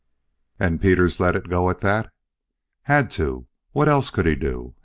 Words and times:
"And 0.59 0.81
Peters 0.81 1.19
let 1.19 1.35
it 1.35 1.47
go 1.47 1.69
at 1.69 1.81
that?" 1.81 2.11
"Had 2.85 3.11
to. 3.11 3.45
What 3.71 3.87
else 3.87 4.09
could 4.09 4.25
he 4.25 4.33
do? 4.33 4.73